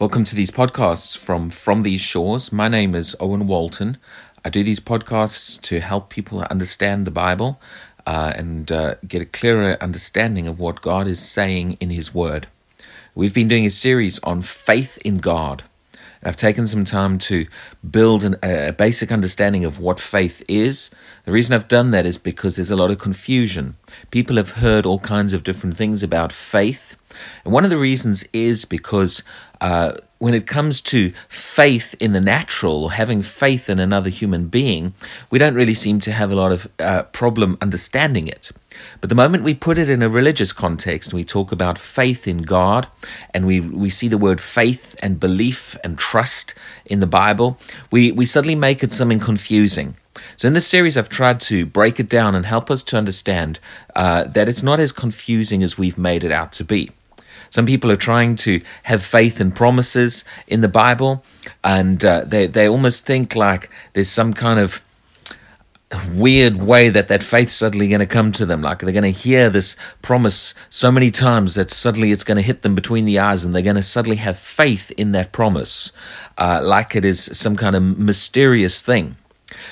[0.00, 2.50] Welcome to these podcasts from From These Shores.
[2.50, 3.98] My name is Owen Walton.
[4.42, 7.60] I do these podcasts to help people understand the Bible
[8.06, 12.46] uh, and uh, get a clearer understanding of what God is saying in His Word.
[13.14, 15.64] We've been doing a series on faith in God.
[16.22, 17.46] I've taken some time to
[17.88, 20.90] build an, a basic understanding of what faith is.
[21.26, 23.76] The reason I've done that is because there's a lot of confusion.
[24.10, 26.96] People have heard all kinds of different things about faith.
[27.44, 29.22] And one of the reasons is because
[29.60, 34.48] uh, when it comes to faith in the natural, or having faith in another human
[34.48, 34.94] being,
[35.30, 38.52] we don't really seem to have a lot of uh, problem understanding it.
[39.00, 42.42] But the moment we put it in a religious context, we talk about faith in
[42.42, 42.86] God,
[43.34, 47.58] and we, we see the word faith and belief and trust in the Bible,
[47.90, 49.94] we, we suddenly make it something confusing.
[50.40, 53.58] So, in this series, I've tried to break it down and help us to understand
[53.94, 56.88] uh, that it's not as confusing as we've made it out to be.
[57.50, 61.22] Some people are trying to have faith in promises in the Bible,
[61.62, 64.82] and uh, they, they almost think like there's some kind of
[66.10, 68.62] weird way that that faith's suddenly going to come to them.
[68.62, 72.42] Like they're going to hear this promise so many times that suddenly it's going to
[72.42, 75.92] hit them between the eyes and they're going to suddenly have faith in that promise,
[76.38, 79.16] uh, like it is some kind of mysterious thing.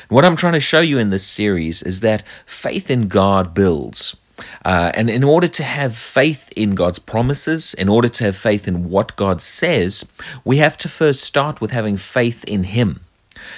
[0.09, 4.17] What I'm trying to show you in this series is that faith in God builds.
[4.65, 8.69] Uh, and in order to have faith in God's promises, in order to have faith
[8.69, 10.11] in what God says,
[10.45, 13.01] we have to first start with having faith in Him.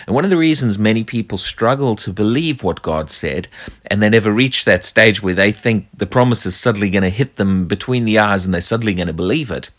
[0.07, 3.48] And one of the reasons many people struggle to believe what God said,
[3.91, 7.11] and they never reach that stage where they think the promise is suddenly going to
[7.11, 9.71] hit them between the eyes and they're suddenly going to believe it,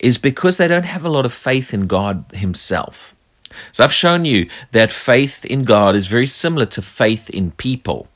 [0.00, 3.14] is because they don't have a lot of faith in God Himself.
[3.72, 8.08] So I've shown you that faith in God is very similar to faith in people.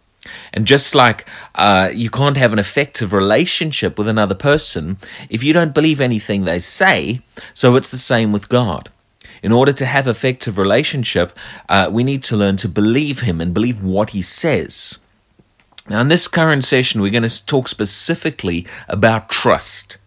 [0.52, 4.96] And just like uh, you can't have an effective relationship with another person
[5.30, 7.20] if you don't believe anything they say,
[7.54, 8.90] so it's the same with God.
[9.42, 11.36] In order to have effective relationship,
[11.68, 14.98] uh, we need to learn to believe Him and believe what He says.
[15.88, 19.98] Now, in this current session, we're going to talk specifically about trust.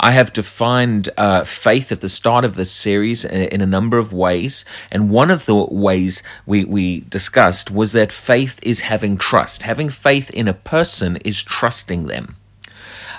[0.00, 4.12] I have defined uh, faith at the start of this series in, a number of
[4.12, 4.64] ways.
[4.90, 9.62] And one of the ways we, we discussed was that faith is having trust.
[9.62, 12.36] Having faith in a person is trusting them.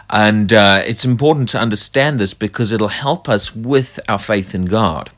[0.09, 4.65] And uh, it's important to understand this because it'll help us with our faith in
[4.65, 5.09] God.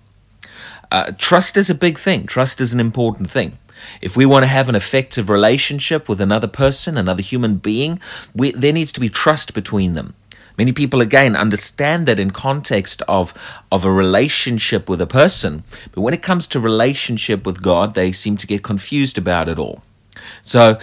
[0.89, 3.57] Uh, trust is a big thing, trust is an important thing.
[4.01, 7.99] If we want to have an effective relationship with another person, another human being,
[8.33, 10.13] we, there needs to be trust between them.
[10.57, 13.33] Many people, again, understand that in context of,
[13.71, 15.63] of a relationship with a person,
[15.93, 19.59] but when it comes to relationship with God, they seem to get confused about it
[19.59, 19.83] all.
[20.41, 20.79] So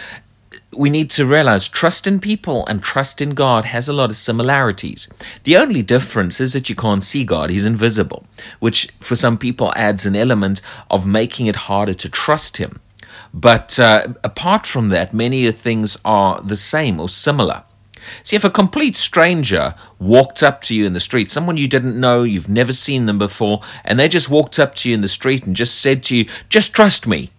[0.77, 4.17] we need to realize trust in people and trust in God has a lot of
[4.17, 5.09] similarities.
[5.45, 8.25] The only difference is that you can't see God, He's invisible,
[8.61, 10.61] which for some people adds an element
[10.91, 12.81] of making it harder to trust Him.
[13.33, 17.65] But uh, apart from that, many things are the same or similar.
[18.23, 21.99] See, if a complete stranger walked up to you in the street, someone you didn't
[21.99, 25.09] know, you've never seen them before, and they just walked up to you in the
[25.09, 27.31] street and just said to you, just trust me.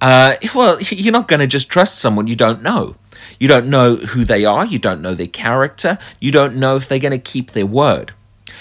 [0.00, 2.96] Uh, well, you're not going to just trust someone you don't know.
[3.38, 6.88] You don't know who they are, you don't know their character, you don't know if
[6.88, 8.12] they're going to keep their word.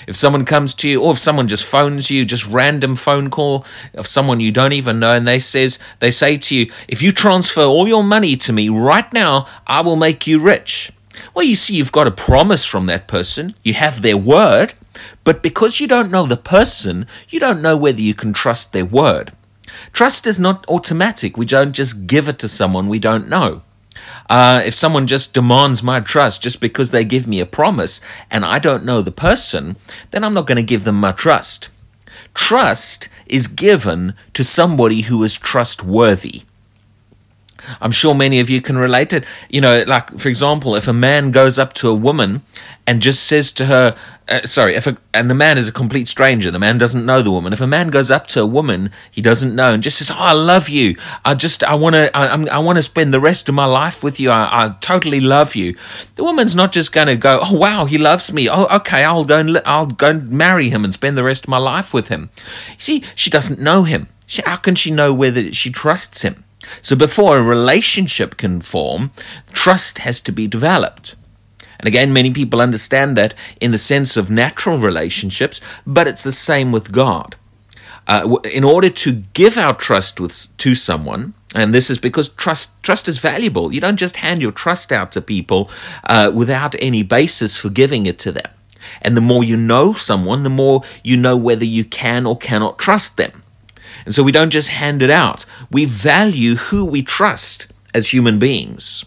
[0.08, 3.66] If someone comes to you, or if someone just phones you, just random phone call
[3.94, 7.12] of someone you don't even know, and they says they say to you, "If you
[7.12, 10.92] transfer all your money to me right now, I will make you rich."
[11.34, 14.74] Well, you see, you've got a promise from that person, you have their word,
[15.24, 18.86] but because you don't know the person, you don't know whether you can trust their
[18.86, 19.32] word.
[19.94, 21.38] Trust is not automatic.
[21.38, 23.62] We don't just give it to someone we don't know.
[24.30, 28.46] Uh, if someone just demands my trust just because they give me a promise and
[28.46, 29.76] I don't know the person,
[30.12, 31.70] then I'm not going to give them my trust.
[32.34, 36.44] Trust is given to somebody who is trustworthy.
[37.80, 39.26] I'm sure many of you can relate it.
[39.50, 42.42] You know, like for example, if a man goes up to a woman
[42.88, 43.96] and just says to her,
[44.32, 47.22] uh, sorry, if a, and the man is a complete stranger, the man doesn't know
[47.22, 47.52] the woman.
[47.54, 50.18] If a man goes up to a woman he doesn't know and just says, "Oh,
[50.20, 50.96] I love you.
[51.26, 54.04] I just I want to I, I want to spend the rest of my life
[54.04, 54.30] with you.
[54.32, 55.76] I, I totally love you."
[56.16, 58.50] The woman's not just going to go, "Oh, wow, he loves me.
[58.50, 61.50] Oh, okay, I'll go and I'll go and marry him and spend the rest of
[61.50, 62.30] my life with him."
[62.70, 64.08] You see, she doesn't know him.
[64.26, 66.46] She, how can she know whether she trusts him?
[66.82, 69.12] So before a relationship can form,
[69.52, 71.16] trust has to be developed.
[71.80, 76.32] And again, many people understand that in the sense of natural relationships, but it's the
[76.32, 77.36] same with God.
[78.08, 82.82] Uh, in order to give our trust with, to someone, and this is because trust
[82.84, 83.74] trust is valuable.
[83.74, 85.70] You don't just hand your trust out to people
[86.06, 88.50] uh, without any basis for giving it to them.
[89.02, 92.80] And the more you know someone, the more you know whether you can or cannot
[92.80, 93.41] trust them.
[94.06, 98.40] And so we don't just hand it out, we value who we trust as human
[98.40, 99.06] beings.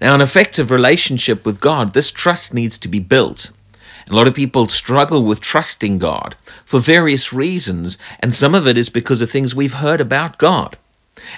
[0.00, 3.50] Now, an effective relationship with God, this trust needs to be built.
[4.08, 8.78] A lot of people struggle with trusting God for various reasons, and some of it
[8.78, 10.78] is because of things we've heard about God.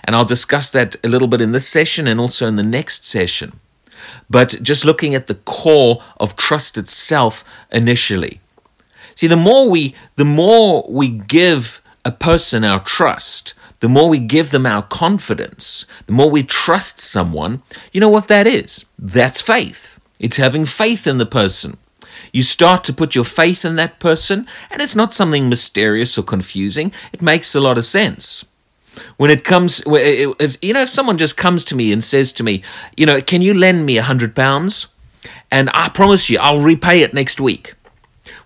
[0.04, 3.06] And I'll discuss that a little bit in this session and also in the next
[3.06, 3.60] session.
[4.28, 8.40] But just looking at the core of trust itself initially.
[9.14, 14.18] See, the more we the more we give a person our trust, the more we
[14.18, 17.62] give them our confidence, the more we trust someone,
[17.92, 18.86] you know what that is?
[18.98, 20.00] That's faith.
[20.18, 21.76] It's having faith in the person.
[22.32, 26.22] You start to put your faith in that person, and it's not something mysterious or
[26.22, 26.92] confusing.
[27.12, 28.44] It makes a lot of sense.
[29.16, 32.42] When it comes, if, you know, if someone just comes to me and says to
[32.42, 32.62] me,
[32.96, 34.88] you know, can you lend me a hundred pounds?
[35.50, 37.74] And I promise you, I'll repay it next week.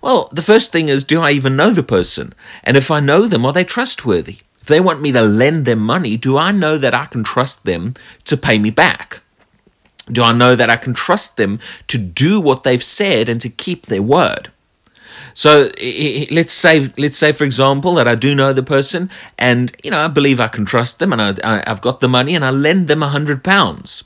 [0.03, 2.35] Well, the first thing is, do I even know the person?
[2.65, 4.39] And if I know them, are they trustworthy?
[4.61, 7.65] If they want me to lend them money, do I know that I can trust
[7.65, 7.95] them
[8.25, 9.21] to pay me back?
[10.11, 13.49] Do I know that I can trust them to do what they've said and to
[13.49, 14.51] keep their word?
[15.35, 15.71] So
[16.31, 19.09] let's say, let's say, for example, that I do know the person,
[19.39, 22.35] and you know I believe I can trust them, and I, have got the money,
[22.35, 24.05] and I lend them a hundred pounds.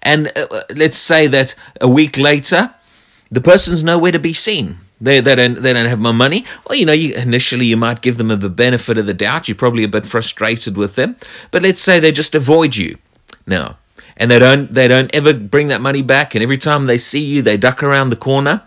[0.00, 2.74] And uh, let's say that a week later,
[3.30, 4.78] the person's nowhere to be seen.
[5.00, 6.44] They, they don't they don't have my money.
[6.66, 9.48] Well, you know, you, initially you might give them a benefit of the doubt.
[9.48, 11.16] You're probably a bit frustrated with them,
[11.50, 12.98] but let's say they just avoid you
[13.46, 13.76] now,
[14.16, 16.34] and they don't they don't ever bring that money back.
[16.34, 18.62] And every time they see you, they duck around the corner.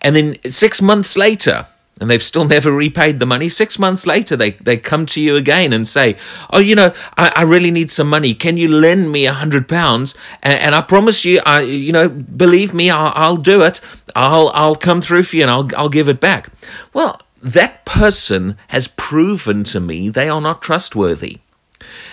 [0.00, 1.66] And then six months later,
[2.00, 3.48] and they've still never repaid the money.
[3.48, 6.16] Six months later, they, they come to you again and say,
[6.50, 8.34] Oh, you know, I, I really need some money.
[8.34, 10.14] Can you lend me a hundred pounds?
[10.42, 13.80] And, I promise you, I, you know, believe me, I'll, I'll do it.
[14.14, 16.50] I'll, I'll come through for you and I'll, I'll give it back.
[16.92, 21.38] Well, that person has proven to me they are not trustworthy.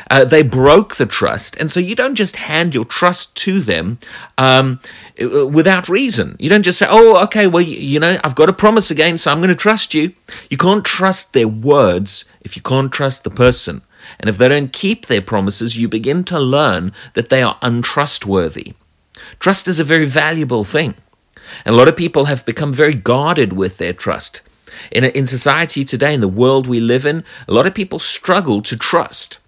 [0.09, 3.97] Uh, they broke the trust, and so you don't just hand your trust to them
[4.37, 4.79] um,
[5.17, 6.35] without reason.
[6.39, 9.17] You don't just say, "Oh, okay, well, you, you know, I've got a promise again,
[9.17, 10.13] so I'm going to trust you."
[10.49, 13.81] You can't trust their words if you can't trust the person.
[14.19, 18.73] And if they don't keep their promises, you begin to learn that they are untrustworthy.
[19.39, 20.95] Trust is a very valuable thing.
[21.65, 24.41] And a lot of people have become very guarded with their trust.
[24.91, 28.61] In, in society today, in the world we live in, a lot of people struggle
[28.63, 29.39] to trust.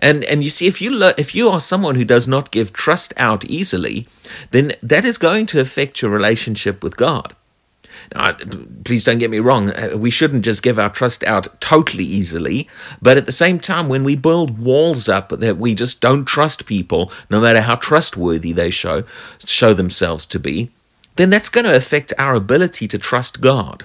[0.00, 3.12] And and you see, if you if you are someone who does not give trust
[3.16, 4.06] out easily,
[4.50, 7.34] then that is going to affect your relationship with God.
[8.14, 8.36] Now,
[8.84, 9.70] please don't get me wrong.
[9.70, 12.68] Uh, we shouldn't just give our trust out totally easily,
[13.02, 16.64] but at the same time, when we build walls up that we just don't trust
[16.64, 19.04] people, no matter how trustworthy they show
[19.44, 20.70] show themselves to be,
[21.16, 23.84] then that's going to affect our ability to trust God.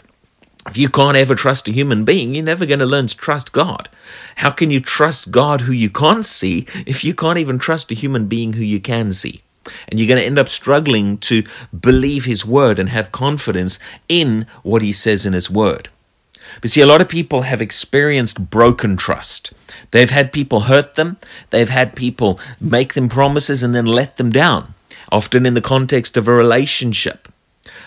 [0.67, 3.51] If you can't ever trust a human being, you're never going to learn to trust
[3.51, 3.89] God.
[4.37, 7.95] How can you trust God who you can't see if you can't even trust a
[7.95, 9.41] human being who you can see?
[9.89, 11.43] And you're going to end up struggling to
[11.77, 13.77] believe His word and have confidence
[14.07, 15.89] in what He says in His word.
[16.61, 19.53] But see, a lot of people have experienced broken trust.
[19.91, 21.17] They've had people hurt them,
[21.49, 24.73] they've had people make them promises and then let them down,
[25.11, 27.27] often in the context of a relationship.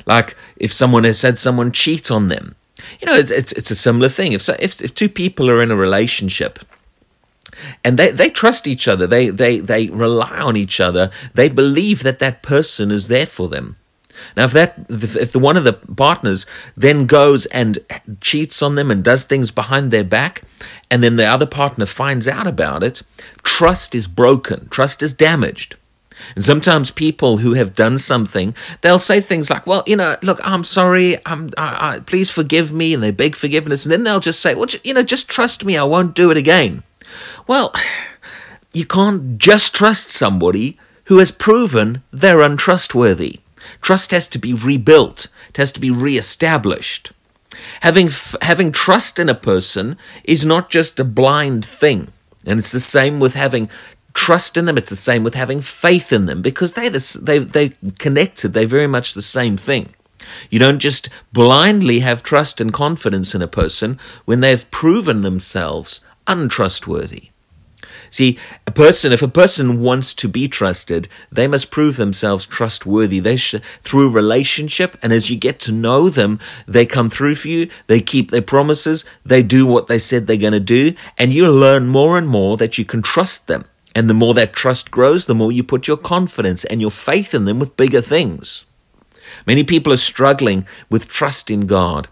[0.04, 2.54] Like if someone has said someone cheat on them,
[3.00, 4.32] you know, it's, it's, it's a similar thing.
[4.32, 6.58] If, so, if, if two people are in a relationship,
[7.84, 12.02] and they, they trust each other they, they, they rely on each other they believe
[12.02, 13.76] that that person is there for them
[14.36, 16.44] now if that if the one of the partners
[16.76, 17.78] then goes and
[18.20, 20.42] cheats on them and does things behind their back
[20.90, 23.02] and then the other partner finds out about it
[23.42, 25.76] trust is broken trust is damaged
[26.34, 30.40] and sometimes people who have done something, they'll say things like, "Well, you know, look,
[30.44, 31.16] I'm sorry.
[31.26, 34.54] I'm, I, I, please forgive me," and they beg forgiveness, and then they'll just say,
[34.54, 35.76] "Well, you know, just trust me.
[35.76, 36.82] I won't do it again."
[37.46, 37.74] Well,
[38.72, 43.40] you can't just trust somebody who has proven they're untrustworthy.
[43.80, 45.28] Trust has to be rebuilt.
[45.50, 47.12] It has to be reestablished.
[47.80, 48.10] Having
[48.42, 52.08] having trust in a person is not just a blind thing.
[52.44, 53.68] And it's the same with having
[54.16, 54.78] trust in them.
[54.78, 57.68] It's the same with having faith in them because they they they
[57.98, 58.48] connected.
[58.48, 59.90] They're very much the same thing.
[60.50, 66.04] You don't just blindly have trust and confidence in a person when they've proven themselves
[66.26, 67.30] untrustworthy.
[68.08, 73.20] See, a person, if a person wants to be trusted, they must prove themselves trustworthy.
[73.20, 77.48] They sh- through relationship, and as you get to know them, they come through for
[77.48, 77.68] you.
[77.88, 79.04] They keep their promises.
[79.24, 82.56] They do what they said they're going to do, and you learn more and more
[82.56, 83.64] that you can trust them.
[83.96, 87.32] And the more that trust grows, the more you put your confidence and your faith
[87.32, 88.66] in them with bigger things.
[89.46, 92.08] Many people are struggling with trust in God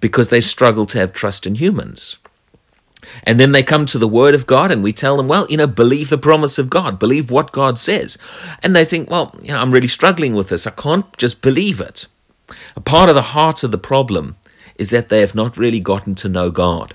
[0.00, 2.16] because they struggle to have trust in humans.
[3.22, 5.58] And then they come to the Word of God and we tell them, well, you
[5.58, 8.16] know, believe the promise of God, believe what God says.
[8.62, 10.66] And they think, well, you know, I'm really struggling with this.
[10.66, 12.06] I can't just believe it.
[12.76, 14.36] A part of the heart of the problem
[14.76, 16.94] is that they have not really gotten to know God.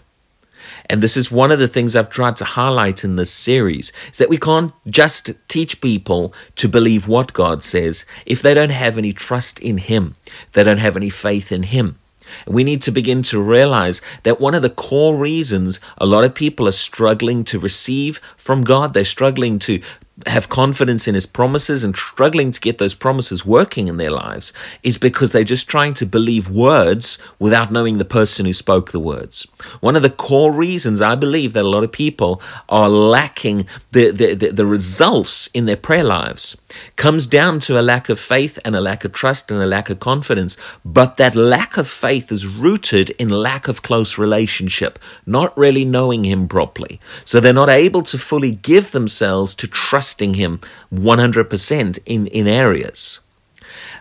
[0.91, 4.17] And this is one of the things I've tried to highlight in this series is
[4.17, 8.97] that we can't just teach people to believe what God says if they don't have
[8.97, 10.15] any trust in Him,
[10.51, 11.97] they don't have any faith in Him.
[12.45, 16.35] We need to begin to realize that one of the core reasons a lot of
[16.35, 19.81] people are struggling to receive from God, they're struggling to
[20.27, 24.53] have confidence in his promises and struggling to get those promises working in their lives
[24.83, 28.99] is because they're just trying to believe words without knowing the person who spoke the
[28.99, 29.47] words.
[29.79, 34.11] One of the core reasons I believe that a lot of people are lacking the,
[34.11, 36.57] the, the, the results in their prayer lives
[36.95, 39.89] comes down to a lack of faith and a lack of trust and a lack
[39.89, 40.57] of confidence.
[40.85, 46.25] But that lack of faith is rooted in lack of close relationship, not really knowing
[46.25, 46.99] him properly.
[47.25, 50.59] So they're not able to fully give themselves to trust trusting Him
[50.91, 53.19] 100% in, in areas.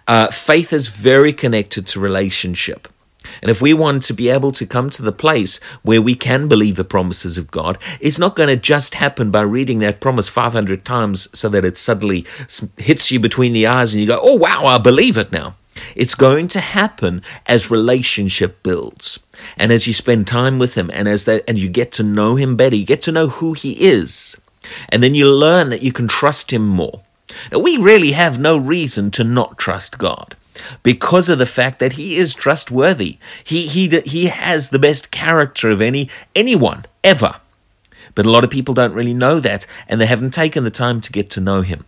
[0.09, 2.89] Uh, faith is very connected to relationship.
[3.43, 6.49] And if we want to be able to come to the place where we can
[6.49, 10.31] believe the promises of God, it's not going to just happen by reading that promise
[10.31, 12.25] 500 times so that it suddenly
[12.79, 15.57] hits you between the eyes and you go, oh, wow, I believe it now.
[15.95, 19.21] It's going to happen as relationship builds.
[19.59, 22.37] And as you spend time with him and as that and you get to know
[22.37, 24.41] him better, you get to know who he is.
[24.89, 27.03] And then you learn that you can trust Him more.
[27.53, 30.37] Now, we really have no reason to not trust God
[30.83, 33.19] because of the fact that He is trustworthy.
[33.45, 37.37] He, he, he has the best character of any anyone ever.
[38.15, 41.01] But a lot of people don't really know that, and they haven't taken the time
[41.01, 41.85] to get to know Him.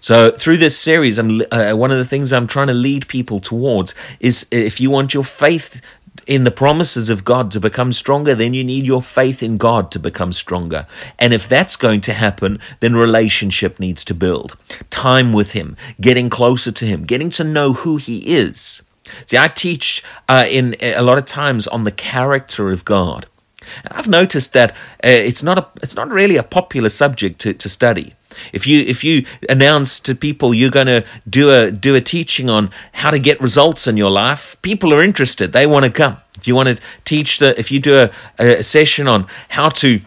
[0.00, 3.40] So through this series, I'm, uh, one of the things I'm trying to lead people
[3.40, 5.82] towards is if you want your faith
[6.26, 9.90] in the promises of God to become stronger, then you need your faith in God
[9.92, 10.86] to become stronger.
[11.18, 14.56] And if that's going to happen, then relationship needs to build.
[14.90, 18.82] Time with Him, getting closer to Him, getting to know who He is.
[19.26, 23.26] See, I teach uh, in a lot of times on the character of God.
[23.90, 27.68] I've noticed that uh, it's not a, it's not really a popular subject to, to
[27.68, 28.14] study.
[28.52, 32.50] If you if you announce to people you're going to do a do a teaching
[32.50, 35.52] on how to get results in your life, people are interested.
[35.52, 36.16] They want to come.
[36.36, 40.00] If you want to teach the if you do a, a session on how to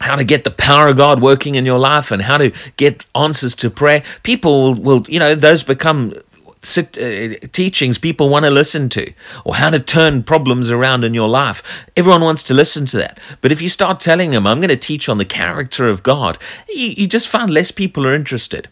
[0.00, 3.06] how to get the power of God working in your life and how to get
[3.14, 6.14] answers to prayer, people will, will you know, those become
[6.62, 9.12] sit, uh, teachings people want to listen to
[9.44, 11.86] or how to turn problems around in your life.
[11.96, 13.18] Everyone wants to listen to that.
[13.40, 16.38] But if you start telling them, I'm going to teach on the character of God,
[16.68, 18.68] you, you just find less people are interested.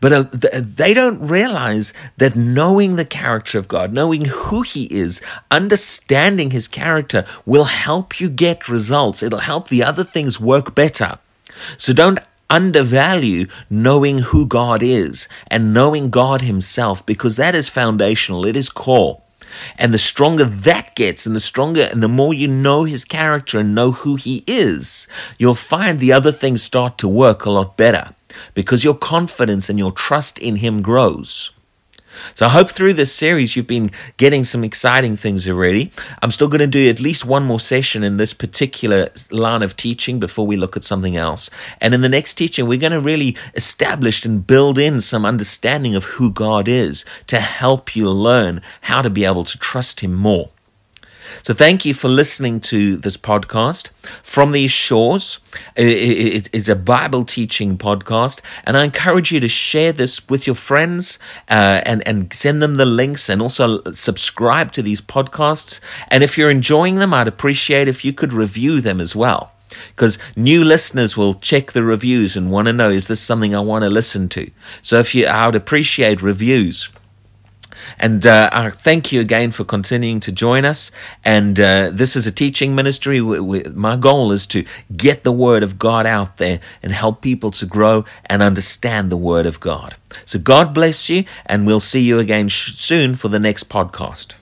[0.00, 5.20] But uh, they don't realize that knowing the character of God, knowing who He is,
[5.50, 9.22] understanding His character will help you get results.
[9.22, 11.18] It'll help the other things work better.
[11.76, 12.20] So don't
[12.50, 18.68] undervalue knowing who God is and knowing God Himself because that is foundational, it is
[18.68, 19.20] core.
[19.78, 23.60] And the stronger that gets, and the stronger and the more you know His character
[23.60, 25.06] and know who He is,
[25.38, 28.10] you'll find the other things start to work a lot better
[28.52, 31.53] because your confidence and your trust in Him grows.
[32.34, 35.90] So I hope through this series you've been getting some exciting things already.
[36.22, 39.76] I'm still going to do at least one more session in this particular line of
[39.76, 41.50] teaching before we look at something else.
[41.80, 45.94] And in the next teaching, we're going to really establish and build in some understanding
[45.94, 50.14] of who God is to help you learn how to be able to trust Him
[50.14, 50.50] more.
[51.42, 53.88] So thank you for listening to this podcast.
[54.22, 55.40] From These Shores
[55.76, 60.54] it is a Bible teaching podcast, and I encourage you to share this with your
[60.54, 65.80] friends uh, and, and send them the links and also subscribe to these podcasts.
[66.08, 69.52] And if you're enjoying them, I'd appreciate if you could review them as well
[69.88, 73.60] because new listeners will check the reviews and want to know is this something I
[73.60, 74.50] want to listen to.
[74.82, 76.90] So if you, I would appreciate reviews.
[77.98, 80.90] And uh, I thank you again for continuing to join us.
[81.24, 83.20] And uh, this is a teaching ministry.
[83.20, 84.64] We, we, my goal is to
[84.96, 89.16] get the Word of God out there and help people to grow and understand the
[89.16, 89.94] Word of God.
[90.24, 94.34] So God bless you, and we'll see you again sh- soon for the next podcast.